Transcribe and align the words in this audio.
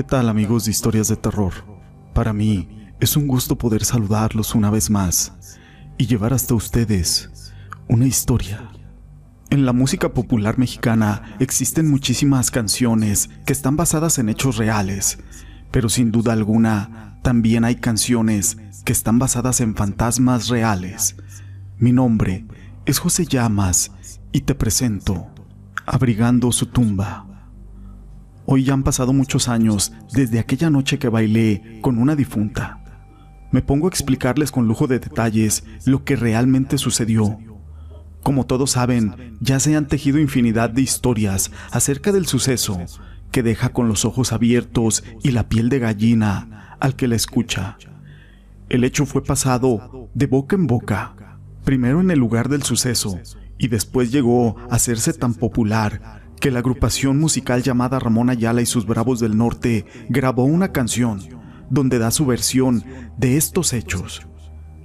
¿Qué 0.00 0.04
tal 0.04 0.30
amigos 0.30 0.64
de 0.64 0.70
historias 0.70 1.08
de 1.08 1.16
terror? 1.16 1.52
Para 2.14 2.32
mí 2.32 2.90
es 3.00 3.18
un 3.18 3.26
gusto 3.26 3.58
poder 3.58 3.84
saludarlos 3.84 4.54
una 4.54 4.70
vez 4.70 4.88
más 4.88 5.34
y 5.98 6.06
llevar 6.06 6.32
hasta 6.32 6.54
ustedes 6.54 7.52
una 7.86 8.06
historia. 8.06 8.70
En 9.50 9.66
la 9.66 9.74
música 9.74 10.14
popular 10.14 10.56
mexicana 10.56 11.36
existen 11.38 11.90
muchísimas 11.90 12.50
canciones 12.50 13.28
que 13.44 13.52
están 13.52 13.76
basadas 13.76 14.18
en 14.18 14.30
hechos 14.30 14.56
reales, 14.56 15.18
pero 15.70 15.90
sin 15.90 16.10
duda 16.12 16.32
alguna 16.32 17.18
también 17.22 17.66
hay 17.66 17.76
canciones 17.76 18.56
que 18.86 18.94
están 18.94 19.18
basadas 19.18 19.60
en 19.60 19.74
fantasmas 19.76 20.48
reales. 20.48 21.16
Mi 21.76 21.92
nombre 21.92 22.46
es 22.86 23.00
José 23.00 23.26
Llamas 23.26 23.92
y 24.32 24.40
te 24.40 24.54
presento 24.54 25.26
Abrigando 25.84 26.52
su 26.52 26.64
tumba. 26.64 27.29
Hoy 28.52 28.64
ya 28.64 28.72
han 28.72 28.82
pasado 28.82 29.12
muchos 29.12 29.46
años 29.46 29.92
desde 30.12 30.40
aquella 30.40 30.70
noche 30.70 30.98
que 30.98 31.08
bailé 31.08 31.78
con 31.82 31.98
una 31.98 32.16
difunta. 32.16 32.80
Me 33.52 33.62
pongo 33.62 33.86
a 33.86 33.90
explicarles 33.90 34.50
con 34.50 34.66
lujo 34.66 34.88
de 34.88 34.98
detalles 34.98 35.62
lo 35.84 36.02
que 36.02 36.16
realmente 36.16 36.76
sucedió. 36.76 37.38
Como 38.24 38.46
todos 38.46 38.72
saben, 38.72 39.36
ya 39.38 39.60
se 39.60 39.76
han 39.76 39.86
tejido 39.86 40.18
infinidad 40.18 40.68
de 40.68 40.82
historias 40.82 41.52
acerca 41.70 42.10
del 42.10 42.26
suceso 42.26 42.80
que 43.30 43.44
deja 43.44 43.68
con 43.68 43.86
los 43.86 44.04
ojos 44.04 44.32
abiertos 44.32 45.04
y 45.22 45.30
la 45.30 45.48
piel 45.48 45.68
de 45.68 45.78
gallina 45.78 46.76
al 46.80 46.96
que 46.96 47.06
la 47.06 47.14
escucha. 47.14 47.78
El 48.68 48.82
hecho 48.82 49.06
fue 49.06 49.22
pasado 49.22 50.10
de 50.12 50.26
boca 50.26 50.56
en 50.56 50.66
boca, 50.66 51.38
primero 51.62 52.00
en 52.00 52.10
el 52.10 52.18
lugar 52.18 52.48
del 52.48 52.64
suceso 52.64 53.16
y 53.58 53.68
después 53.68 54.10
llegó 54.10 54.56
a 54.70 54.74
hacerse 54.74 55.12
tan 55.12 55.34
popular 55.34 56.19
que 56.40 56.50
la 56.50 56.60
agrupación 56.60 57.18
musical 57.18 57.62
llamada 57.62 57.98
Ramón 57.98 58.30
Ayala 58.30 58.62
y 58.62 58.66
sus 58.66 58.86
Bravos 58.86 59.20
del 59.20 59.36
Norte 59.36 59.84
grabó 60.08 60.44
una 60.44 60.72
canción 60.72 61.20
donde 61.68 61.98
da 61.98 62.10
su 62.10 62.26
versión 62.26 62.82
de 63.16 63.36
estos 63.36 63.72
hechos. 63.72 64.26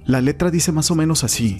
La 0.04 0.20
letra 0.20 0.50
dice 0.50 0.70
más 0.70 0.90
o 0.90 0.94
menos 0.94 1.24
así. 1.24 1.58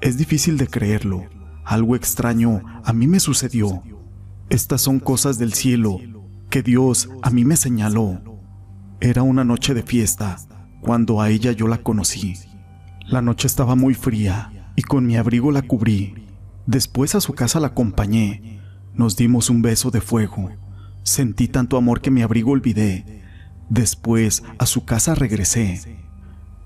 Es 0.00 0.16
difícil 0.16 0.56
de 0.56 0.68
creerlo. 0.68 1.26
Algo 1.64 1.96
extraño 1.96 2.62
a 2.84 2.92
mí 2.92 3.06
me 3.06 3.20
sucedió. 3.20 3.82
Estas 4.48 4.80
son 4.80 5.00
cosas 5.00 5.38
del 5.38 5.52
cielo 5.52 5.98
que 6.48 6.62
Dios 6.62 7.10
a 7.20 7.30
mí 7.30 7.44
me 7.44 7.56
señaló. 7.56 8.22
Era 9.00 9.22
una 9.22 9.44
noche 9.44 9.74
de 9.74 9.82
fiesta 9.82 10.36
cuando 10.80 11.20
a 11.20 11.28
ella 11.28 11.52
yo 11.52 11.68
la 11.68 11.78
conocí. 11.78 12.34
La 13.06 13.20
noche 13.20 13.46
estaba 13.46 13.74
muy 13.74 13.94
fría 13.94 14.72
y 14.76 14.82
con 14.82 15.06
mi 15.06 15.16
abrigo 15.16 15.50
la 15.50 15.62
cubrí. 15.62 16.26
Después 16.66 17.14
a 17.14 17.20
su 17.20 17.34
casa 17.34 17.60
la 17.60 17.68
acompañé. 17.68 18.57
Nos 18.98 19.14
dimos 19.14 19.48
un 19.48 19.62
beso 19.62 19.92
de 19.92 20.00
fuego. 20.00 20.50
Sentí 21.04 21.46
tanto 21.46 21.76
amor 21.76 22.00
que 22.00 22.10
mi 22.10 22.22
abrigo 22.22 22.50
olvidé. 22.50 23.22
Después 23.68 24.42
a 24.58 24.66
su 24.66 24.84
casa 24.84 25.14
regresé. 25.14 26.00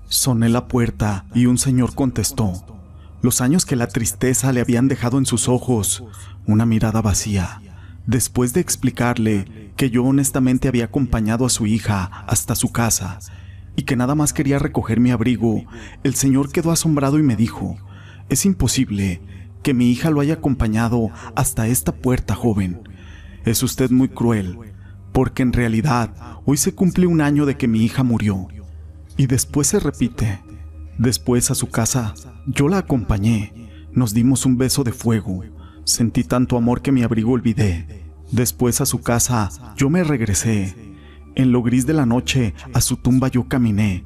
Soné 0.07 0.49
la 0.49 0.67
puerta 0.67 1.27
y 1.35 1.45
un 1.45 1.59
señor 1.59 1.93
contestó. 1.93 2.65
Los 3.21 3.39
años 3.39 3.67
que 3.67 3.75
la 3.75 3.85
tristeza 3.85 4.51
le 4.51 4.61
habían 4.61 4.87
dejado 4.87 5.19
en 5.19 5.27
sus 5.27 5.47
ojos, 5.47 6.03
una 6.47 6.65
mirada 6.65 7.03
vacía. 7.03 7.61
Después 8.07 8.51
de 8.53 8.61
explicarle 8.61 9.71
que 9.77 9.91
yo 9.91 10.03
honestamente 10.03 10.67
había 10.67 10.85
acompañado 10.85 11.45
a 11.45 11.51
su 11.51 11.67
hija 11.67 12.25
hasta 12.25 12.55
su 12.55 12.71
casa 12.71 13.19
y 13.75 13.83
que 13.83 13.95
nada 13.95 14.15
más 14.15 14.33
quería 14.33 14.57
recoger 14.57 14.99
mi 14.99 15.11
abrigo, 15.11 15.65
el 16.03 16.15
señor 16.15 16.51
quedó 16.51 16.71
asombrado 16.71 17.19
y 17.19 17.21
me 17.21 17.35
dijo, 17.35 17.77
es 18.29 18.43
imposible, 18.47 19.21
que 19.63 19.73
mi 19.73 19.89
hija 19.89 20.11
lo 20.11 20.19
haya 20.19 20.35
acompañado 20.35 21.09
hasta 21.35 21.67
esta 21.67 21.95
puerta, 21.95 22.35
joven. 22.35 22.87
Es 23.45 23.63
usted 23.63 23.89
muy 23.89 24.09
cruel, 24.09 24.57
porque 25.11 25.41
en 25.41 25.53
realidad 25.53 26.13
hoy 26.45 26.57
se 26.57 26.75
cumple 26.75 27.07
un 27.07 27.21
año 27.21 27.45
de 27.45 27.57
que 27.57 27.67
mi 27.67 27.83
hija 27.83 28.03
murió. 28.03 28.47
Y 29.17 29.27
después 29.27 29.67
se 29.67 29.79
repite. 29.79 30.41
Después 30.97 31.49
a 31.49 31.55
su 31.55 31.69
casa, 31.69 32.13
yo 32.45 32.67
la 32.67 32.79
acompañé. 32.79 33.53
Nos 33.91 34.13
dimos 34.13 34.45
un 34.45 34.57
beso 34.57 34.83
de 34.83 34.91
fuego. 34.91 35.43
Sentí 35.85 36.23
tanto 36.23 36.57
amor 36.57 36.81
que 36.81 36.91
mi 36.91 37.03
abrigo 37.03 37.31
olvidé. 37.31 38.03
Después 38.31 38.81
a 38.81 38.85
su 38.85 39.01
casa, 39.01 39.49
yo 39.77 39.89
me 39.89 40.03
regresé. 40.03 40.95
En 41.35 41.51
lo 41.51 41.63
gris 41.63 41.85
de 41.85 41.93
la 41.93 42.05
noche, 42.05 42.53
a 42.73 42.81
su 42.81 42.97
tumba 42.97 43.27
yo 43.27 43.47
caminé. 43.47 44.03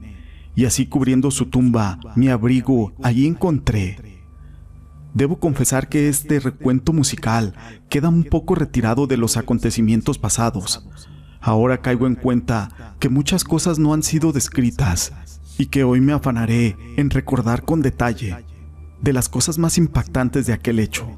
Y 0.55 0.65
así 0.65 0.87
cubriendo 0.87 1.29
su 1.31 1.45
tumba, 1.47 1.99
mi 2.15 2.29
abrigo 2.29 2.93
allí 3.03 3.27
encontré. 3.27 4.16
Debo 5.17 5.39
confesar 5.39 5.89
que 5.89 6.09
este 6.09 6.39
recuento 6.39 6.93
musical 6.93 7.55
queda 7.89 8.07
un 8.07 8.23
poco 8.23 8.53
retirado 8.53 9.07
de 9.07 9.17
los 9.17 9.35
acontecimientos 9.35 10.19
pasados. 10.19 10.87
Ahora 11.41 11.81
caigo 11.81 12.05
en 12.05 12.13
cuenta 12.13 12.95
que 12.99 13.09
muchas 13.09 13.43
cosas 13.43 13.79
no 13.79 13.95
han 13.95 14.03
sido 14.03 14.31
descritas 14.31 15.11
y 15.57 15.65
que 15.65 15.83
hoy 15.83 16.01
me 16.01 16.13
afanaré 16.13 16.77
en 16.97 17.09
recordar 17.09 17.65
con 17.65 17.81
detalle 17.81 18.45
de 19.01 19.11
las 19.11 19.27
cosas 19.27 19.57
más 19.57 19.79
impactantes 19.79 20.45
de 20.45 20.53
aquel 20.53 20.77
hecho. 20.77 21.17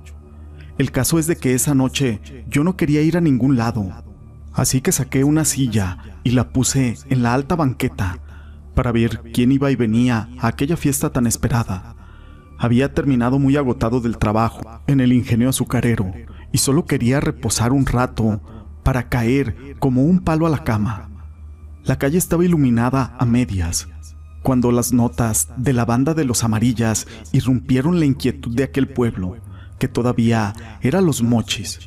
El 0.77 0.91
caso 0.93 1.19
es 1.19 1.27
de 1.27 1.35
que 1.35 1.53
esa 1.53 1.75
noche 1.75 2.21
yo 2.47 2.63
no 2.63 2.77
quería 2.77 3.01
ir 3.01 3.17
a 3.17 3.21
ningún 3.21 3.57
lado, 3.57 3.91
así 4.53 4.79
que 4.79 4.93
saqué 4.93 5.25
una 5.25 5.43
silla 5.43 5.97
y 6.23 6.31
la 6.31 6.53
puse 6.53 6.95
en 7.09 7.21
la 7.21 7.33
alta 7.33 7.57
banqueta 7.57 8.19
para 8.75 8.93
ver 8.93 9.23
quién 9.33 9.51
iba 9.51 9.69
y 9.71 9.75
venía 9.75 10.29
a 10.39 10.47
aquella 10.47 10.77
fiesta 10.77 11.09
tan 11.09 11.27
esperada. 11.27 11.98
Había 12.62 12.94
terminado 12.94 13.40
muy 13.40 13.56
agotado 13.56 14.02
del 14.02 14.18
trabajo 14.18 14.59
en 14.86 15.00
el 15.00 15.14
ingenio 15.14 15.47
azucarero 15.47 16.12
y 16.52 16.58
solo 16.58 16.86
quería 16.86 17.22
reposar 17.22 17.72
un 17.72 17.86
rato 17.86 18.42
para 18.84 19.08
caer 19.08 19.78
como 19.80 20.03
un 20.03 20.20
palo 20.20 20.46
a 20.46 20.50
la 20.50 20.66
cama. 20.66 21.09
La 21.86 21.97
calle 21.97 22.18
estaba 22.18 22.44
iluminada 22.44 23.16
a 23.18 23.25
medias, 23.25 23.88
cuando 24.44 24.74
las 24.74 24.92
notas 24.92 25.47
de 25.56 25.72
la 25.72 25.86
banda 25.86 26.14
de 26.14 26.25
los 26.25 26.44
amarillas 26.44 27.08
irrumpieron 27.31 27.97
la 27.97 28.06
inquietud 28.06 28.53
de 28.53 28.64
aquel 28.64 28.90
pueblo, 28.90 29.38
que 29.80 29.88
todavía 29.88 30.53
era 30.81 31.00
los 31.00 31.24
mochis. 31.24 31.80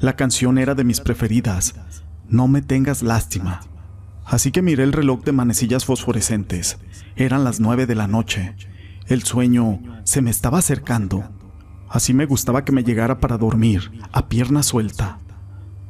La 0.00 0.16
canción 0.16 0.56
era 0.56 0.74
de 0.74 0.84
mis 0.84 1.00
preferidas, 1.00 1.74
No 2.30 2.48
me 2.48 2.62
tengas 2.62 3.02
lástima. 3.02 3.60
Así 4.24 4.52
que 4.52 4.62
miré 4.62 4.84
el 4.84 4.92
reloj 4.92 5.22
de 5.24 5.32
manecillas 5.32 5.84
fosforescentes. 5.84 6.78
Eran 7.16 7.44
las 7.44 7.60
nueve 7.60 7.86
de 7.86 7.94
la 7.94 8.06
noche 8.06 8.54
el 9.08 9.22
sueño 9.22 9.80
se 10.04 10.20
me 10.20 10.30
estaba 10.30 10.58
acercando. 10.58 11.24
Así 11.88 12.12
me 12.12 12.26
gustaba 12.26 12.64
que 12.64 12.72
me 12.72 12.84
llegara 12.84 13.20
para 13.20 13.38
dormir, 13.38 13.90
a 14.12 14.28
pierna 14.28 14.62
suelta. 14.62 15.18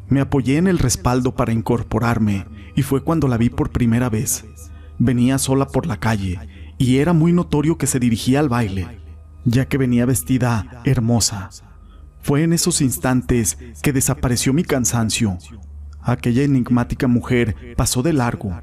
Me 0.08 0.20
apoyé 0.20 0.56
en 0.56 0.68
el 0.68 0.78
respaldo 0.78 1.34
para 1.34 1.52
incorporarme 1.52 2.46
y 2.76 2.82
fue 2.82 3.02
cuando 3.02 3.26
la 3.26 3.36
vi 3.36 3.50
por 3.50 3.70
primera 3.70 4.08
vez. 4.08 4.46
Venía 4.98 5.38
sola 5.38 5.66
por 5.66 5.86
la 5.86 5.98
calle 5.98 6.38
y 6.78 6.98
era 6.98 7.12
muy 7.12 7.32
notorio 7.32 7.76
que 7.76 7.88
se 7.88 7.98
dirigía 7.98 8.38
al 8.38 8.48
baile, 8.48 9.00
ya 9.44 9.66
que 9.66 9.78
venía 9.78 10.06
vestida 10.06 10.80
hermosa. 10.84 11.50
Fue 12.22 12.42
en 12.42 12.52
esos 12.52 12.80
instantes 12.80 13.58
que 13.82 13.92
desapareció 13.92 14.52
mi 14.52 14.62
cansancio. 14.62 15.38
Aquella 16.00 16.42
enigmática 16.42 17.08
mujer 17.08 17.74
pasó 17.76 18.02
de 18.02 18.12
largo 18.12 18.60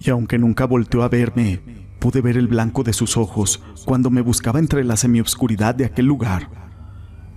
y 0.00 0.10
aunque 0.10 0.38
nunca 0.38 0.64
volteó 0.64 1.02
a 1.02 1.08
verme, 1.08 1.60
Pude 1.98 2.20
ver 2.20 2.36
el 2.36 2.46
blanco 2.46 2.84
de 2.84 2.92
sus 2.92 3.16
ojos 3.16 3.60
cuando 3.84 4.10
me 4.10 4.20
buscaba 4.20 4.60
entre 4.60 4.84
la 4.84 4.96
semioscuridad 4.96 5.74
de 5.74 5.84
aquel 5.84 6.06
lugar. 6.06 6.48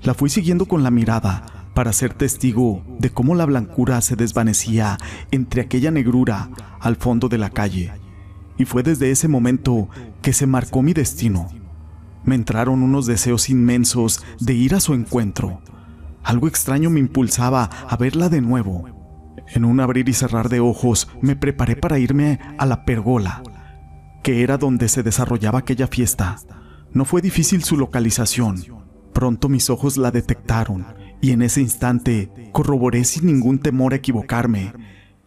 La 0.03 0.13
fui 0.13 0.29
siguiendo 0.29 0.67
con 0.67 0.83
la 0.83 0.91
mirada 0.91 1.69
para 1.73 1.93
ser 1.93 2.13
testigo 2.13 2.83
de 2.99 3.09
cómo 3.09 3.33
la 3.33 3.45
blancura 3.45 4.01
se 4.01 4.15
desvanecía 4.15 4.97
entre 5.31 5.61
aquella 5.61 5.89
negrura 5.89 6.49
al 6.79 6.95
fondo 6.95 7.27
de 7.27 7.39
la 7.39 7.49
calle. 7.49 7.91
Y 8.57 8.65
fue 8.65 8.83
desde 8.83 9.09
ese 9.09 9.27
momento 9.27 9.89
que 10.21 10.33
se 10.33 10.45
marcó 10.45 10.83
mi 10.83 10.93
destino. 10.93 11.47
Me 12.23 12.35
entraron 12.35 12.83
unos 12.83 13.07
deseos 13.07 13.49
inmensos 13.49 14.23
de 14.39 14.53
ir 14.53 14.75
a 14.75 14.79
su 14.79 14.93
encuentro. 14.93 15.61
Algo 16.23 16.47
extraño 16.47 16.91
me 16.91 16.99
impulsaba 16.99 17.63
a 17.89 17.97
verla 17.97 18.29
de 18.29 18.41
nuevo. 18.41 18.85
En 19.47 19.65
un 19.65 19.79
abrir 19.79 20.07
y 20.07 20.13
cerrar 20.13 20.49
de 20.49 20.59
ojos 20.59 21.07
me 21.19 21.35
preparé 21.35 21.75
para 21.75 21.97
irme 21.97 22.39
a 22.59 22.67
la 22.67 22.85
pergola 22.85 23.41
que 24.23 24.43
era 24.43 24.57
donde 24.57 24.87
se 24.87 25.03
desarrollaba 25.03 25.59
aquella 25.59 25.87
fiesta. 25.87 26.37
No 26.93 27.05
fue 27.05 27.21
difícil 27.21 27.63
su 27.63 27.77
localización. 27.77 28.63
Pronto 29.13 29.49
mis 29.49 29.69
ojos 29.69 29.97
la 29.97 30.11
detectaron 30.11 30.85
y 31.21 31.31
en 31.31 31.41
ese 31.41 31.61
instante 31.61 32.31
corroboré 32.51 33.03
sin 33.03 33.27
ningún 33.27 33.59
temor 33.59 33.93
a 33.93 33.97
equivocarme, 33.97 34.73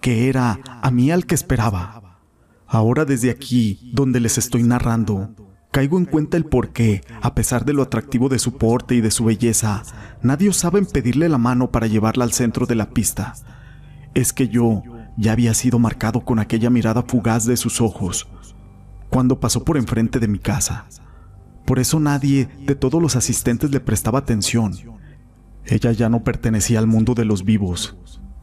que 0.00 0.29
era 0.29 0.61
a 0.82 0.91
mí 0.91 1.11
al 1.11 1.26
que 1.26 1.35
esperaba. 1.35 2.20
Ahora 2.67 3.05
desde 3.05 3.31
aquí, 3.31 3.91
donde 3.93 4.20
les 4.20 4.38
estoy 4.38 4.62
narrando, 4.62 5.35
caigo 5.70 5.99
en 5.99 6.05
cuenta 6.05 6.37
el 6.37 6.44
por 6.44 6.70
qué, 6.70 7.02
a 7.23 7.35
pesar 7.35 7.64
de 7.64 7.73
lo 7.73 7.82
atractivo 7.82 8.29
de 8.29 8.38
su 8.38 8.56
porte 8.56 8.94
y 8.94 9.00
de 9.00 9.11
su 9.11 9.25
belleza, 9.25 9.82
nadie 10.23 10.49
osaba 10.49 10.81
pedirle 10.81 11.29
la 11.29 11.38
mano 11.38 11.70
para 11.70 11.87
llevarla 11.87 12.25
al 12.25 12.32
centro 12.32 12.67
de 12.67 12.75
la 12.75 12.90
pista. 12.90 13.35
Es 14.14 14.32
que 14.32 14.49
yo 14.49 14.82
ya 15.17 15.32
había 15.32 15.55
sido 15.55 15.79
marcado 15.79 16.20
con 16.25 16.38
aquella 16.38 16.70
mirada 16.70 17.02
fugaz 17.06 17.44
de 17.44 17.56
sus 17.56 17.81
ojos, 17.81 18.29
cuando 19.14 19.38
pasó 19.38 19.62
por 19.62 19.76
enfrente 19.76 20.19
de 20.19 20.26
mi 20.26 20.40
casa. 20.40 20.88
Por 21.64 21.78
eso 21.78 22.00
nadie 22.00 22.49
de 22.66 22.75
todos 22.75 23.00
los 23.00 23.14
asistentes 23.14 23.70
le 23.70 23.78
prestaba 23.78 24.19
atención. 24.19 24.72
Ella 25.66 25.93
ya 25.93 26.08
no 26.08 26.25
pertenecía 26.25 26.81
al 26.81 26.88
mundo 26.88 27.14
de 27.14 27.25
los 27.25 27.44
vivos. 27.44 27.96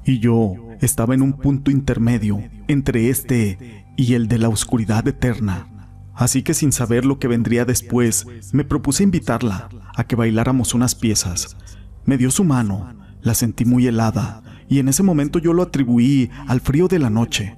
Y 0.05 0.19
yo 0.19 0.55
estaba 0.79 1.13
en 1.13 1.23
un 1.23 1.33
punto 1.33 1.71
intermedio 1.71 2.41
entre 2.69 3.09
este 3.09 3.85
y 3.97 4.13
el 4.13 4.29
de 4.29 4.37
la 4.37 4.47
oscuridad 4.47 5.05
eterna. 5.09 5.67
Así 6.13 6.41
que 6.41 6.53
sin 6.53 6.71
saber 6.71 7.03
lo 7.03 7.19
que 7.19 7.27
vendría 7.27 7.65
después, 7.65 8.25
me 8.53 8.63
propuse 8.63 9.03
invitarla 9.03 9.67
a 9.93 10.05
que 10.05 10.15
bailáramos 10.15 10.73
unas 10.73 10.95
piezas. 10.95 11.57
Me 12.05 12.17
dio 12.17 12.31
su 12.31 12.45
mano, 12.45 12.95
la 13.21 13.33
sentí 13.33 13.65
muy 13.65 13.87
helada, 13.87 14.41
y 14.69 14.79
en 14.79 14.87
ese 14.87 15.03
momento 15.03 15.37
yo 15.37 15.51
lo 15.51 15.63
atribuí 15.63 16.31
al 16.47 16.61
frío 16.61 16.87
de 16.87 16.99
la 16.99 17.09
noche. 17.09 17.57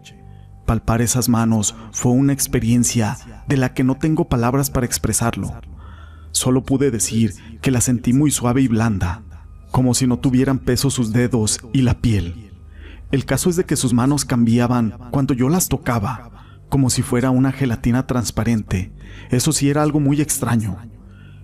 Palpar 0.65 1.01
esas 1.01 1.27
manos 1.30 1.75
fue 1.92 2.12
una 2.13 2.33
experiencia 2.33 3.18
de 3.48 3.57
la 3.57 3.74
que 3.74 3.83
no 3.83 3.95
tengo 3.95 4.30
palabras 4.30 4.69
para 4.69 4.86
expresarlo. 4.86 5.54
Solo 6.31 6.63
pude 6.63 6.89
decir 6.89 7.33
que 7.62 7.71
la 7.71 7.81
sentí 7.81 8.13
muy 8.13 8.31
suave 8.31 8.62
y 8.62 8.68
blanda, 8.68 9.24
como 9.71 9.94
si 9.94 10.07
no 10.07 10.19
tuvieran 10.19 10.60
peso 10.60 10.89
sus 10.89 11.12
dedos 11.12 11.60
y 11.74 11.81
la 11.81 12.00
piel. 12.00 12.51
El 13.12 13.25
caso 13.25 13.50
es 13.50 13.56
de 13.56 13.65
que 13.65 13.75
sus 13.75 13.94
manos 13.94 14.25
cambiaban 14.25 14.95
cuando 15.12 15.33
yo 15.33 15.50
las 15.50 15.68
tocaba, 15.68 16.31
como 16.69 16.89
si 16.89 17.04
fuera 17.04 17.30
una 17.30 17.51
gelatina 17.51 18.07
transparente. 18.07 18.92
Eso 19.30 19.51
sí 19.51 19.69
era 19.69 19.83
algo 19.83 20.00
muy 20.00 20.21
extraño. 20.21 20.77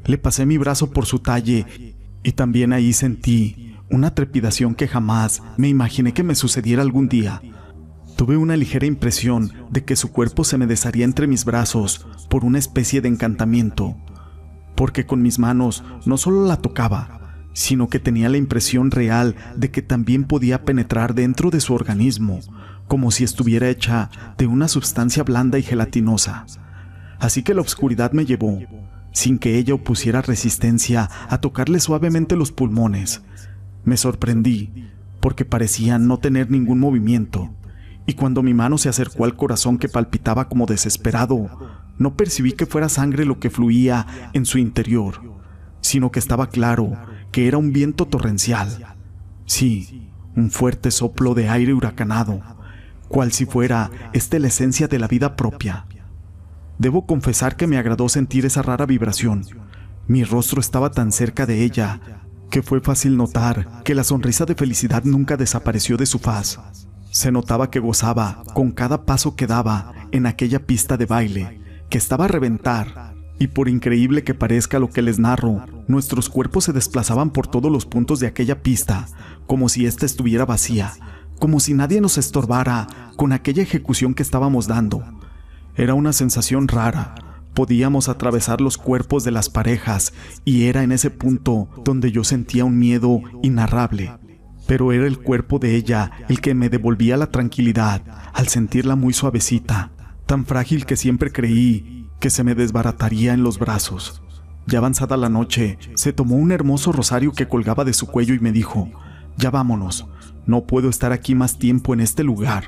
Le 0.06 0.18
pasé 0.18 0.46
mi 0.48 0.58
brazo 0.58 0.90
por 0.90 1.06
su 1.06 1.20
talle 1.20 1.96
y 2.24 2.32
también 2.32 2.74
ahí 2.74 2.94
sentí 2.94 3.76
una 3.92 4.16
trepidación 4.16 4.76
que 4.76 4.88
jamás 4.88 5.44
me 5.58 5.68
imaginé 5.68 6.14
que 6.14 6.24
me 6.24 6.36
sucediera 6.36 6.82
algún 6.82 7.10
día. 7.10 7.42
Tuve 8.20 8.36
una 8.36 8.58
ligera 8.58 8.86
impresión 8.86 9.54
de 9.70 9.86
que 9.86 9.96
su 9.96 10.12
cuerpo 10.12 10.44
se 10.44 10.58
me 10.58 10.68
desharía 10.68 11.06
entre 11.06 11.26
mis 11.26 11.46
brazos 11.46 12.06
por 12.30 12.44
una 12.44 12.60
especie 12.60 13.00
de 13.00 13.08
encantamiento, 13.08 13.96
porque 14.76 15.06
con 15.06 15.22
mis 15.22 15.40
manos 15.40 15.86
no 16.06 16.18
solo 16.18 16.46
la 16.46 16.58
tocaba, 16.58 17.46
sino 17.54 17.88
que 17.88 18.00
tenía 18.00 18.28
la 18.28 18.36
impresión 18.36 18.92
real 18.92 19.38
de 19.56 19.72
que 19.72 19.82
también 19.82 20.26
podía 20.26 20.66
penetrar 20.66 21.16
dentro 21.16 21.50
de 21.50 21.62
su 21.62 21.74
organismo, 21.74 22.42
como 22.90 23.10
si 23.12 23.24
estuviera 23.24 23.70
hecha 23.70 24.10
de 24.38 24.48
una 24.48 24.68
sustancia 24.68 25.24
blanda 25.24 25.58
y 25.58 25.64
gelatinosa. 25.64 26.46
Así 27.20 27.42
que 27.42 27.54
la 27.54 27.62
oscuridad 27.62 28.12
me 28.12 28.26
llevó, 28.26 28.60
sin 29.14 29.40
que 29.40 29.58
ella 29.58 29.76
opusiera 29.76 30.22
resistencia, 30.22 31.10
a 31.30 31.40
tocarle 31.40 31.80
suavemente 31.80 32.36
los 32.36 32.52
pulmones. 32.52 33.22
Me 33.86 33.96
sorprendí, 33.96 34.90
porque 35.22 35.46
parecían 35.46 36.06
no 36.10 36.18
tener 36.18 36.52
ningún 36.52 36.82
movimiento 36.82 37.56
y 38.10 38.16
cuando 38.16 38.42
mi 38.42 38.56
mano 38.56 38.80
se 38.80 38.90
acercó 38.90 39.26
al 39.26 39.36
corazón 39.36 39.78
que 39.78 39.88
palpitaba 39.88 40.50
como 40.50 40.66
desesperado, 40.66 41.48
no 42.00 42.16
percibí 42.16 42.54
que 42.54 42.66
fuera 42.66 42.90
sangre 42.90 43.24
lo 43.24 43.38
que 43.38 43.52
fluía 43.52 44.32
en 44.34 44.48
su 44.48 44.58
interior, 44.58 45.22
sino 45.82 46.12
que 46.12 46.18
estaba 46.18 46.50
claro 46.50 46.92
que 47.32 47.48
era 47.48 47.60
un 47.60 47.72
viento 47.72 48.08
torrencial. 48.08 48.96
Sí, 49.46 50.10
un 50.36 50.50
fuerte 50.50 50.90
soplo 50.90 51.36
de 51.36 51.50
aire 51.50 51.72
huracanado, 51.72 52.42
cual 53.10 53.32
si 53.32 53.46
fuera 53.46 53.92
esta 54.12 54.40
la 54.40 54.48
esencia 54.48 54.88
de 54.88 54.98
la 54.98 55.08
vida 55.08 55.36
propia. 55.36 55.86
Debo 56.80 57.06
confesar 57.06 57.58
que 57.58 57.68
me 57.68 57.78
agradó 57.78 58.10
sentir 58.10 58.44
esa 58.44 58.64
rara 58.64 58.88
vibración. 58.88 59.46
Mi 60.08 60.24
rostro 60.24 60.60
estaba 60.60 60.90
tan 60.90 61.12
cerca 61.12 61.46
de 61.46 61.64
ella 61.64 62.02
que 62.50 62.64
fue 62.64 62.82
fácil 62.82 63.18
notar 63.18 63.84
que 63.84 63.94
la 63.94 64.04
sonrisa 64.04 64.46
de 64.46 64.56
felicidad 64.56 65.04
nunca 65.04 65.38
desapareció 65.38 65.96
de 65.96 66.08
su 66.08 66.18
faz. 66.18 66.60
Se 67.12 67.32
notaba 67.32 67.72
que 67.72 67.80
gozaba 67.80 68.44
con 68.54 68.72
cada 68.72 69.06
paso 69.06 69.36
que 69.36 69.48
daba 69.48 69.94
en 70.12 70.28
aquella 70.28 70.66
pista 70.66 70.96
de 70.96 71.08
baile, 71.08 71.60
que 71.90 71.98
estaba 71.98 72.26
a 72.26 72.28
reventar, 72.28 73.16
y 73.40 73.48
por 73.48 73.68
increíble 73.68 74.24
que 74.24 74.36
parezca 74.36 74.78
lo 74.78 74.90
que 74.90 75.02
les 75.02 75.18
narro, 75.18 75.66
nuestros 75.88 76.30
cuerpos 76.30 76.66
se 76.66 76.74
desplazaban 76.74 77.32
por 77.32 77.48
todos 77.48 77.72
los 77.72 77.88
puntos 77.88 78.20
de 78.20 78.28
aquella 78.28 78.62
pista, 78.62 79.08
como 79.48 79.70
si 79.70 79.88
ésta 79.88 80.06
estuviera 80.06 80.46
vacía, 80.46 80.94
como 81.40 81.60
si 81.60 81.74
nadie 81.74 82.00
nos 82.00 82.20
estorbara 82.20 82.88
con 83.16 83.32
aquella 83.32 83.64
ejecución 83.64 84.14
que 84.14 84.24
estábamos 84.24 84.68
dando. 84.68 85.04
Era 85.76 85.96
una 85.96 86.14
sensación 86.14 86.68
rara, 86.68 87.16
podíamos 87.56 88.08
atravesar 88.08 88.62
los 88.62 88.78
cuerpos 88.78 89.24
de 89.24 89.32
las 89.32 89.50
parejas 89.50 90.14
y 90.46 90.66
era 90.66 90.84
en 90.84 90.92
ese 90.92 91.10
punto 91.10 91.70
donde 91.84 92.12
yo 92.12 92.24
sentía 92.24 92.66
un 92.66 92.78
miedo 92.78 93.22
inarrable 93.42 94.12
pero 94.70 94.92
era 94.92 95.08
el 95.08 95.18
cuerpo 95.18 95.58
de 95.58 95.76
ella 95.76 96.12
el 96.30 96.42
que 96.42 96.54
me 96.54 96.70
devolvía 96.70 97.18
la 97.18 97.32
tranquilidad 97.32 98.04
al 98.34 98.50
sentirla 98.50 98.96
muy 98.96 99.14
suavecita, 99.14 99.90
tan 100.28 100.46
frágil 100.46 100.86
que 100.86 100.96
siempre 100.96 101.32
creí 101.32 102.08
que 102.20 102.30
se 102.30 102.44
me 102.44 102.54
desbarataría 102.54 103.34
en 103.34 103.42
los 103.42 103.58
brazos. 103.58 104.22
Ya 104.68 104.78
avanzada 104.78 105.18
la 105.18 105.28
noche, 105.28 105.80
se 105.96 106.14
tomó 106.14 106.36
un 106.36 106.52
hermoso 106.52 106.92
rosario 106.92 107.32
que 107.32 107.48
colgaba 107.48 107.84
de 107.84 107.94
su 107.94 108.06
cuello 108.06 108.36
y 108.36 108.40
me 108.40 108.52
dijo, 108.52 108.92
ya 109.38 109.50
vámonos, 109.50 110.06
no 110.46 110.68
puedo 110.68 110.88
estar 110.88 111.14
aquí 111.14 111.34
más 111.34 111.58
tiempo 111.58 111.96
en 111.96 112.02
este 112.02 112.24
lugar, 112.24 112.66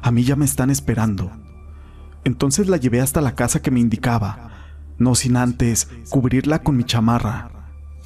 a 0.00 0.10
mí 0.10 0.24
ya 0.24 0.36
me 0.36 0.46
están 0.46 0.70
esperando. 0.70 1.32
Entonces 2.24 2.66
la 2.66 2.78
llevé 2.78 3.02
hasta 3.02 3.20
la 3.20 3.34
casa 3.34 3.60
que 3.60 3.70
me 3.70 3.80
indicaba, 3.80 4.52
no 4.96 5.14
sin 5.14 5.36
antes 5.36 5.90
cubrirla 6.08 6.62
con 6.62 6.78
mi 6.78 6.84
chamarra. 6.84 7.50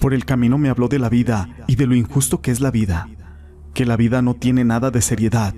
Por 0.00 0.14
el 0.14 0.25
camino 0.25 0.58
me 0.58 0.69
habló 0.69 0.88
de 0.88 0.98
la 0.98 1.08
vida 1.08 1.48
y 1.69 1.76
de 1.76 1.87
lo 1.87 1.94
injusto 1.94 2.40
que 2.40 2.50
es 2.50 2.58
la 2.60 2.72
vida 2.72 3.08
que 3.76 3.84
la 3.84 3.99
vida 3.99 4.23
no 4.23 4.32
tiene 4.32 4.64
nada 4.64 4.90
de 4.90 5.02
seriedad, 5.02 5.55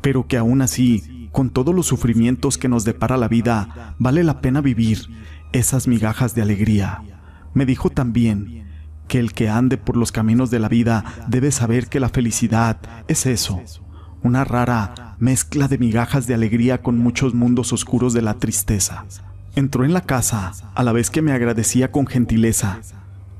pero 0.00 0.26
que 0.26 0.38
aún 0.38 0.62
así, 0.62 1.28
con 1.30 1.50
todos 1.50 1.74
los 1.74 1.84
sufrimientos 1.84 2.56
que 2.56 2.70
nos 2.70 2.86
depara 2.86 3.18
la 3.18 3.28
vida, 3.28 3.94
vale 3.98 4.24
la 4.24 4.40
pena 4.40 4.62
vivir 4.62 5.10
esas 5.52 5.86
migajas 5.86 6.34
de 6.34 6.40
alegría. 6.40 7.02
Me 7.52 7.66
dijo 7.66 7.90
también 7.90 8.64
que 9.08 9.18
el 9.18 9.34
que 9.34 9.50
ande 9.50 9.76
por 9.76 9.98
los 9.98 10.10
caminos 10.10 10.50
de 10.50 10.58
la 10.58 10.70
vida 10.70 11.04
debe 11.28 11.52
saber 11.52 11.88
que 11.88 12.00
la 12.00 12.08
felicidad 12.08 12.78
es 13.08 13.26
eso, 13.26 13.60
una 14.22 14.42
rara 14.44 15.16
mezcla 15.18 15.68
de 15.68 15.76
migajas 15.76 16.26
de 16.26 16.32
alegría 16.32 16.80
con 16.80 16.96
muchos 16.96 17.34
mundos 17.34 17.74
oscuros 17.74 18.14
de 18.14 18.22
la 18.22 18.38
tristeza. 18.38 19.04
Entró 19.54 19.84
en 19.84 19.92
la 19.92 20.00
casa 20.00 20.52
a 20.74 20.82
la 20.82 20.92
vez 20.92 21.10
que 21.10 21.20
me 21.20 21.32
agradecía 21.32 21.92
con 21.92 22.06
gentileza 22.06 22.80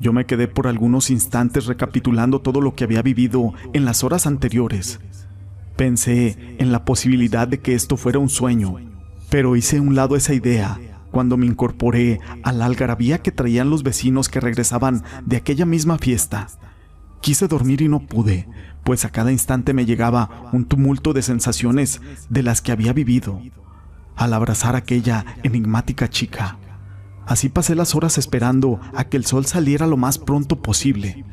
yo 0.00 0.12
me 0.12 0.26
quedé 0.26 0.48
por 0.48 0.66
algunos 0.66 1.10
instantes 1.10 1.66
recapitulando 1.66 2.40
todo 2.40 2.60
lo 2.60 2.74
que 2.74 2.84
había 2.84 3.02
vivido 3.02 3.52
en 3.74 3.84
las 3.84 4.02
horas 4.02 4.26
anteriores. 4.26 4.98
Pensé 5.76 6.56
en 6.58 6.72
la 6.72 6.84
posibilidad 6.84 7.46
de 7.46 7.60
que 7.60 7.74
esto 7.74 7.96
fuera 7.96 8.18
un 8.18 8.30
sueño, 8.30 8.76
pero 9.28 9.56
hice 9.56 9.76
a 9.76 9.82
un 9.82 9.94
lado 9.94 10.16
esa 10.16 10.34
idea 10.34 10.78
cuando 11.10 11.36
me 11.36 11.46
incorporé 11.46 12.20
a 12.42 12.52
la 12.52 12.66
algarabía 12.66 13.18
que 13.18 13.32
traían 13.32 13.70
los 13.70 13.82
vecinos 13.82 14.28
que 14.28 14.40
regresaban 14.40 15.02
de 15.24 15.36
aquella 15.36 15.66
misma 15.66 15.98
fiesta. 15.98 16.48
Quise 17.20 17.48
dormir 17.48 17.82
y 17.82 17.88
no 17.88 18.00
pude, 18.00 18.48
pues 18.84 19.04
a 19.04 19.10
cada 19.10 19.32
instante 19.32 19.74
me 19.74 19.84
llegaba 19.84 20.48
un 20.52 20.64
tumulto 20.64 21.12
de 21.12 21.22
sensaciones 21.22 22.00
de 22.28 22.42
las 22.42 22.62
que 22.62 22.72
había 22.72 22.92
vivido 22.92 23.42
al 24.16 24.34
abrazar 24.34 24.74
a 24.74 24.78
aquella 24.78 25.24
enigmática 25.42 26.08
chica. 26.08 26.58
Así 27.30 27.48
pasé 27.48 27.76
las 27.76 27.94
horas 27.94 28.18
esperando 28.18 28.80
a 28.92 29.04
que 29.04 29.16
el 29.16 29.24
sol 29.24 29.46
saliera 29.46 29.86
lo 29.86 29.96
más 29.96 30.18
pronto 30.18 30.60
posible. 30.60 31.24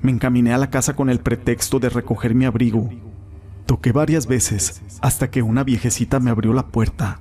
Me 0.00 0.10
encaminé 0.10 0.54
a 0.54 0.56
la 0.56 0.70
casa 0.70 0.96
con 0.96 1.10
el 1.10 1.20
pretexto 1.20 1.78
de 1.78 1.90
recoger 1.90 2.34
mi 2.34 2.46
abrigo. 2.46 2.88
Toqué 3.66 3.92
varias 3.92 4.26
veces 4.26 4.80
hasta 5.02 5.30
que 5.30 5.42
una 5.42 5.62
viejecita 5.62 6.20
me 6.20 6.30
abrió 6.30 6.54
la 6.54 6.68
puerta. 6.68 7.20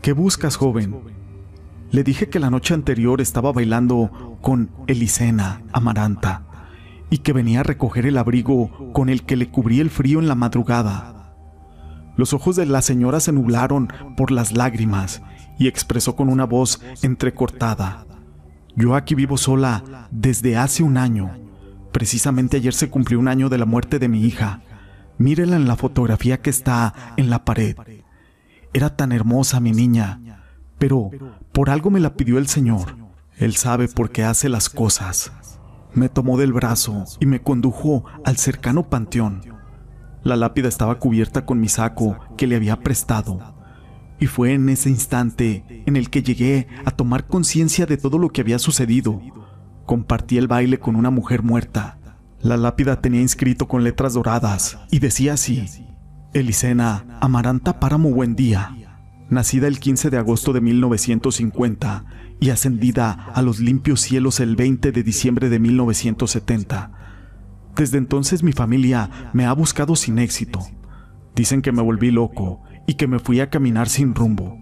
¿Qué 0.00 0.12
buscas, 0.12 0.54
joven? 0.54 0.94
Le 1.90 2.04
dije 2.04 2.28
que 2.28 2.38
la 2.38 2.50
noche 2.50 2.72
anterior 2.72 3.20
estaba 3.20 3.50
bailando 3.50 4.38
con 4.40 4.70
Elisena 4.86 5.62
Amaranta 5.72 6.44
y 7.10 7.18
que 7.18 7.32
venía 7.32 7.60
a 7.60 7.64
recoger 7.64 8.06
el 8.06 8.16
abrigo 8.16 8.92
con 8.92 9.08
el 9.08 9.24
que 9.24 9.34
le 9.34 9.50
cubrí 9.50 9.80
el 9.80 9.90
frío 9.90 10.20
en 10.20 10.28
la 10.28 10.36
madrugada. 10.36 11.34
Los 12.16 12.32
ojos 12.32 12.54
de 12.54 12.66
la 12.66 12.80
señora 12.80 13.18
se 13.18 13.32
nublaron 13.32 13.88
por 14.16 14.30
las 14.30 14.52
lágrimas 14.52 15.20
y 15.58 15.66
expresó 15.66 16.16
con 16.16 16.28
una 16.28 16.44
voz 16.44 16.80
entrecortada, 17.02 18.06
Yo 18.76 18.94
aquí 18.94 19.16
vivo 19.16 19.36
sola 19.36 20.08
desde 20.12 20.56
hace 20.56 20.84
un 20.84 20.96
año. 20.98 21.32
Precisamente 21.90 22.58
ayer 22.58 22.72
se 22.72 22.88
cumplió 22.88 23.18
un 23.18 23.26
año 23.26 23.48
de 23.48 23.58
la 23.58 23.64
muerte 23.64 23.98
de 23.98 24.06
mi 24.06 24.24
hija. 24.24 24.62
Mírela 25.18 25.56
en 25.56 25.66
la 25.66 25.74
fotografía 25.74 26.40
que 26.40 26.50
está 26.50 26.94
en 27.16 27.28
la 27.28 27.44
pared. 27.44 27.76
Era 28.72 28.94
tan 28.94 29.10
hermosa 29.10 29.58
mi 29.58 29.72
niña, 29.72 30.44
pero 30.78 31.10
por 31.50 31.70
algo 31.70 31.90
me 31.90 31.98
la 31.98 32.14
pidió 32.14 32.38
el 32.38 32.46
Señor. 32.46 32.94
Él 33.36 33.56
sabe 33.56 33.88
por 33.88 34.10
qué 34.10 34.22
hace 34.22 34.48
las 34.48 34.68
cosas. 34.68 35.32
Me 35.92 36.08
tomó 36.08 36.38
del 36.38 36.52
brazo 36.52 37.04
y 37.18 37.26
me 37.26 37.42
condujo 37.42 38.04
al 38.24 38.36
cercano 38.36 38.88
panteón. 38.88 39.42
La 40.22 40.36
lápida 40.36 40.68
estaba 40.68 41.00
cubierta 41.00 41.44
con 41.44 41.58
mi 41.58 41.68
saco 41.68 42.16
que 42.36 42.46
le 42.46 42.54
había 42.54 42.78
prestado. 42.78 43.57
Y 44.20 44.26
fue 44.26 44.54
en 44.54 44.68
ese 44.68 44.90
instante 44.90 45.64
en 45.86 45.96
el 45.96 46.10
que 46.10 46.22
llegué 46.22 46.68
a 46.84 46.90
tomar 46.90 47.26
conciencia 47.26 47.86
de 47.86 47.96
todo 47.96 48.18
lo 48.18 48.30
que 48.30 48.40
había 48.40 48.58
sucedido. 48.58 49.20
Compartí 49.86 50.38
el 50.38 50.48
baile 50.48 50.78
con 50.78 50.96
una 50.96 51.10
mujer 51.10 51.42
muerta. 51.42 51.98
La 52.40 52.56
lápida 52.56 53.00
tenía 53.00 53.20
inscrito 53.20 53.68
con 53.68 53.84
letras 53.84 54.14
doradas 54.14 54.78
y 54.90 54.98
decía 54.98 55.34
así, 55.34 55.66
Elisena 56.34 57.18
Amaranta 57.20 57.80
Páramo 57.80 58.10
Buendía, 58.10 58.76
nacida 59.28 59.66
el 59.66 59.80
15 59.80 60.10
de 60.10 60.18
agosto 60.18 60.52
de 60.52 60.60
1950 60.60 62.04
y 62.40 62.50
ascendida 62.50 63.10
a 63.34 63.42
los 63.42 63.60
limpios 63.60 64.00
cielos 64.00 64.40
el 64.40 64.56
20 64.56 64.92
de 64.92 65.02
diciembre 65.02 65.48
de 65.48 65.58
1970. 65.58 66.92
Desde 67.74 67.98
entonces 67.98 68.42
mi 68.42 68.52
familia 68.52 69.30
me 69.32 69.46
ha 69.46 69.52
buscado 69.52 69.96
sin 69.96 70.18
éxito. 70.18 70.60
Dicen 71.34 71.62
que 71.62 71.72
me 71.72 71.82
volví 71.82 72.10
loco 72.10 72.62
y 72.88 72.94
que 72.94 73.06
me 73.06 73.20
fui 73.20 73.38
a 73.38 73.50
caminar 73.50 73.88
sin 73.88 74.14
rumbo. 74.14 74.58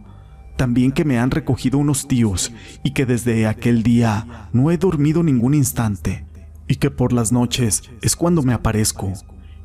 También 0.57 0.91
que 0.91 1.05
me 1.05 1.19
han 1.19 1.31
recogido 1.31 1.79
unos 1.79 2.09
tíos 2.09 2.53
y 2.83 2.91
que 2.91 3.07
desde 3.07 3.47
aquel 3.47 3.85
día 3.85 4.49
no 4.53 4.71
he 4.71 4.77
dormido 4.77 5.23
ningún 5.23 5.55
instante 5.55 6.27
y 6.67 6.75
que 6.75 6.91
por 6.91 7.13
las 7.13 7.31
noches 7.31 7.85
es 8.03 8.17
cuando 8.17 8.43
me 8.43 8.53
aparezco 8.53 9.13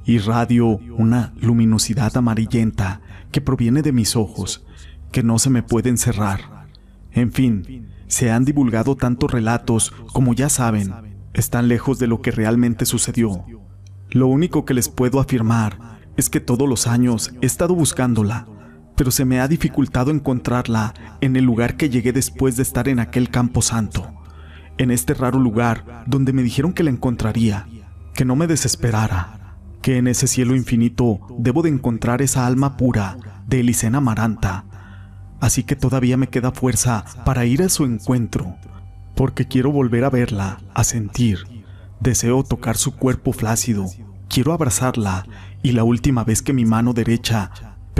y 0.05 0.19
radio 0.19 0.79
una 0.95 1.33
luminosidad 1.41 2.15
amarillenta 2.15 3.01
que 3.31 3.41
proviene 3.41 3.81
de 3.81 3.93
mis 3.93 4.15
ojos 4.15 4.63
que 5.11 5.23
no 5.23 5.39
se 5.39 5.49
me 5.49 5.63
pueden 5.63 5.97
cerrar. 5.97 6.67
En 7.11 7.31
fin, 7.31 7.89
se 8.05 8.29
han 8.29 8.45
divulgado 8.45 8.95
tantos 8.95 9.31
relatos 9.31 9.91
como 10.13 10.33
ya 10.33 10.49
saben, 10.49 10.93
están 11.33 11.67
lejos 11.67 11.97
de 11.97 12.05
lo 12.05 12.21
que 12.21 12.29
realmente 12.29 12.85
sucedió. 12.85 13.43
Lo 14.11 14.27
único 14.27 14.65
que 14.65 14.75
les 14.75 14.87
puedo 14.87 15.19
afirmar 15.19 15.99
es 16.17 16.29
que 16.29 16.39
todos 16.39 16.67
los 16.67 16.87
años 16.87 17.33
he 17.41 17.45
estado 17.45 17.73
buscándola, 17.73 18.47
pero 19.01 19.09
se 19.09 19.25
me 19.25 19.39
ha 19.39 19.47
dificultado 19.47 20.11
encontrarla 20.11 20.93
en 21.21 21.35
el 21.35 21.43
lugar 21.43 21.75
que 21.75 21.89
llegué 21.89 22.13
después 22.13 22.55
de 22.55 22.61
estar 22.61 22.87
en 22.87 22.99
aquel 22.99 23.31
campo 23.31 23.63
santo, 23.63 24.13
en 24.77 24.91
este 24.91 25.15
raro 25.15 25.39
lugar 25.39 26.03
donde 26.05 26.33
me 26.33 26.43
dijeron 26.43 26.71
que 26.71 26.83
la 26.83 26.91
encontraría, 26.91 27.65
que 28.13 28.25
no 28.25 28.35
me 28.35 28.45
desesperara, 28.45 29.55
que 29.81 29.97
en 29.97 30.07
ese 30.07 30.27
cielo 30.27 30.55
infinito 30.55 31.19
debo 31.39 31.63
de 31.63 31.69
encontrar 31.69 32.21
esa 32.21 32.45
alma 32.45 32.77
pura 32.77 33.17
de 33.47 33.61
Elisena 33.61 33.97
Amaranta, 33.97 34.65
así 35.39 35.63
que 35.63 35.75
todavía 35.75 36.15
me 36.15 36.27
queda 36.27 36.51
fuerza 36.51 37.03
para 37.25 37.45
ir 37.45 37.63
a 37.63 37.69
su 37.69 37.85
encuentro, 37.85 38.55
porque 39.15 39.47
quiero 39.47 39.71
volver 39.71 40.03
a 40.03 40.11
verla, 40.11 40.59
a 40.75 40.83
sentir. 40.83 41.39
Deseo 41.99 42.43
tocar 42.43 42.77
su 42.77 42.95
cuerpo 42.95 43.33
flácido, 43.33 43.87
quiero 44.29 44.53
abrazarla 44.53 45.25
y 45.63 45.71
la 45.71 45.83
última 45.83 46.23
vez 46.23 46.43
que 46.43 46.53
mi 46.53 46.65
mano 46.65 46.93
derecha 46.93 47.49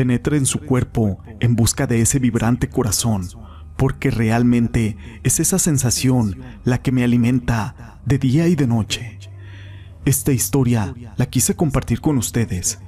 penetre 0.01 0.38
en 0.38 0.48
su 0.48 0.60
cuerpo 0.62 1.20
en 1.39 1.55
busca 1.55 1.86
de 1.86 2.01
ese 2.01 2.17
vibrante 2.17 2.70
corazón, 2.70 3.27
porque 3.77 4.10
realmente 4.10 4.98
es 5.22 5.39
esa 5.39 5.60
sensación 5.60 6.41
la 6.63 6.81
que 6.81 6.91
me 6.91 7.03
alimenta 7.03 8.00
de 8.03 8.17
día 8.17 8.48
y 8.48 8.55
de 8.55 8.65
noche. 8.65 9.20
Esta 10.05 10.31
historia 10.31 10.96
la 11.17 11.27
quise 11.27 11.55
compartir 11.55 12.01
con 12.01 12.17
ustedes. 12.17 12.79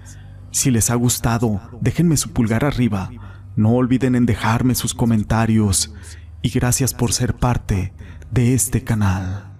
Si 0.49 0.71
les 0.71 0.89
ha 0.89 0.95
gustado, 0.95 1.61
déjenme 1.81 2.17
su 2.17 2.31
pulgar 2.31 2.65
arriba 2.65 3.11
no 3.55 3.73
olviden 3.73 4.15
en 4.15 4.25
dejarme 4.25 4.73
sus 4.73 4.95
comentarios 4.95 5.93
y 6.41 6.49
gracias 6.49 6.93
por 6.93 7.13
ser 7.13 7.35
parte 7.35 7.93
de 8.31 8.55
este 8.55 8.83
canal. 8.83 9.52